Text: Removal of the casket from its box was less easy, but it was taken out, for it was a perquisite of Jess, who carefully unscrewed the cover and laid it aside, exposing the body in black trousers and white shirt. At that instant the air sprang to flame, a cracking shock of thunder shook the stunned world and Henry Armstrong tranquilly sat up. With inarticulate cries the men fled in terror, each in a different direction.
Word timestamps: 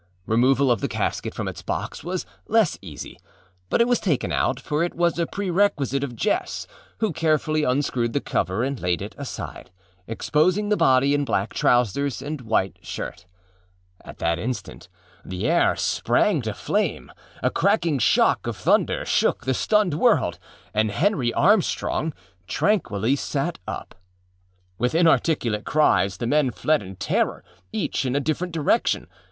Removal 0.25 0.71
of 0.71 0.81
the 0.81 0.87
casket 0.87 1.35
from 1.35 1.47
its 1.47 1.61
box 1.61 2.03
was 2.03 2.25
less 2.47 2.75
easy, 2.81 3.19
but 3.69 3.81
it 3.81 3.87
was 3.87 3.99
taken 3.99 4.31
out, 4.31 4.59
for 4.59 4.81
it 4.81 4.95
was 4.95 5.19
a 5.19 5.27
perquisite 5.27 6.03
of 6.03 6.15
Jess, 6.15 6.65
who 6.97 7.13
carefully 7.13 7.63
unscrewed 7.63 8.13
the 8.13 8.19
cover 8.19 8.63
and 8.63 8.79
laid 8.79 9.03
it 9.03 9.13
aside, 9.15 9.69
exposing 10.07 10.69
the 10.69 10.75
body 10.75 11.13
in 11.13 11.23
black 11.23 11.53
trousers 11.53 12.19
and 12.19 12.41
white 12.41 12.77
shirt. 12.81 13.27
At 14.03 14.17
that 14.17 14.39
instant 14.39 14.89
the 15.23 15.45
air 15.47 15.75
sprang 15.75 16.41
to 16.41 16.53
flame, 16.55 17.11
a 17.43 17.51
cracking 17.51 17.99
shock 17.99 18.47
of 18.47 18.57
thunder 18.57 19.05
shook 19.05 19.45
the 19.45 19.53
stunned 19.53 19.93
world 19.93 20.39
and 20.73 20.89
Henry 20.89 21.31
Armstrong 21.31 22.11
tranquilly 22.47 23.15
sat 23.15 23.59
up. 23.67 23.93
With 24.79 24.95
inarticulate 24.95 25.63
cries 25.65 26.17
the 26.17 26.25
men 26.25 26.49
fled 26.49 26.81
in 26.81 26.95
terror, 26.95 27.43
each 27.71 28.03
in 28.03 28.15
a 28.15 28.19
different 28.19 28.51
direction. 28.55 29.05